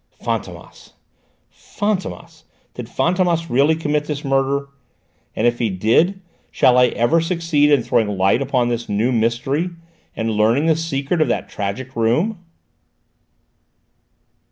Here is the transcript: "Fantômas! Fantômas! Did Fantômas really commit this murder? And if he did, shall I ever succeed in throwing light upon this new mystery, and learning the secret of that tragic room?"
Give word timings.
"Fantômas! 0.19 0.93
Fantômas! 1.55 2.45
Did 2.73 2.87
Fantômas 2.87 3.51
really 3.51 3.75
commit 3.75 4.05
this 4.05 4.25
murder? 4.25 4.67
And 5.35 5.45
if 5.45 5.59
he 5.59 5.69
did, 5.69 6.21
shall 6.49 6.79
I 6.79 6.87
ever 6.87 7.21
succeed 7.21 7.71
in 7.71 7.83
throwing 7.83 8.17
light 8.17 8.41
upon 8.41 8.69
this 8.69 8.89
new 8.89 9.11
mystery, 9.11 9.69
and 10.15 10.31
learning 10.31 10.65
the 10.65 10.75
secret 10.75 11.21
of 11.21 11.27
that 11.27 11.49
tragic 11.49 11.95
room?" 11.95 12.43